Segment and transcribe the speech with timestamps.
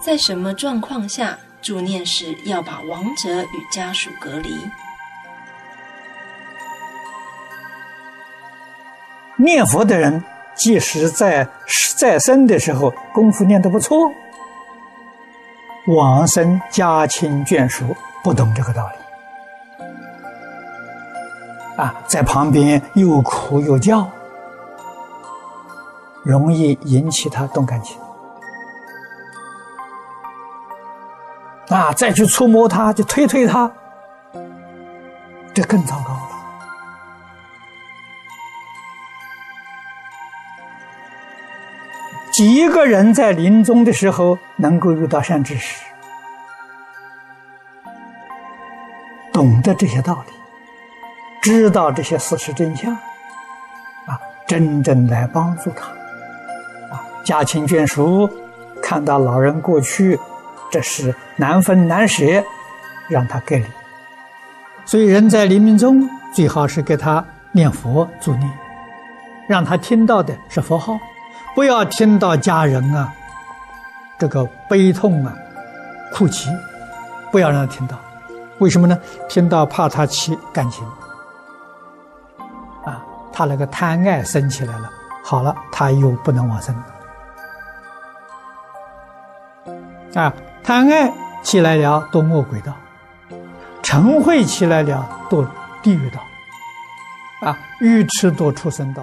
[0.00, 4.56] 在什么状况下助念时要把亡者与家属隔离？
[9.36, 10.24] 念佛的人，
[10.54, 11.48] 即使在
[11.96, 14.10] 在生的时候功夫念得不错，
[15.86, 18.96] 往生家亲眷属不懂这个道理，
[21.76, 24.08] 啊，在旁边又哭又叫，
[26.24, 27.96] 容易引起他动感情，
[31.68, 33.70] 啊，再去触摸他，就推推他，
[35.52, 36.20] 这更糟糕了。
[42.32, 45.84] 几个人在临终的时候能够遇到善知识，
[49.32, 50.32] 懂得这些道理，
[51.42, 55.88] 知道这些事实真相，啊，真正来帮助他，
[56.94, 58.30] 啊，家亲眷属
[58.80, 60.16] 看到老人过去，
[60.70, 62.24] 这是难分难舍，
[63.08, 63.64] 让他隔离。
[64.84, 68.50] 所以人在临命中最好是给他念佛助念，
[69.46, 70.98] 让他听到的是佛号。
[71.54, 73.12] 不要听到家人啊，
[74.18, 75.34] 这个悲痛啊，
[76.12, 76.50] 哭泣，
[77.32, 77.98] 不要让他听到。
[78.58, 78.98] 为什么呢？
[79.28, 80.86] 听到怕他起感情，
[82.84, 84.90] 啊，他那个贪爱生起来了，
[85.24, 86.74] 好了，他又不能往生。
[90.14, 90.32] 啊，
[90.68, 91.10] 贪爱
[91.42, 92.74] 起来了，堕恶鬼道；
[93.82, 95.48] 嗔恚起来了，堕
[95.82, 96.20] 地狱道；
[97.40, 99.02] 啊，愚痴堕畜生道。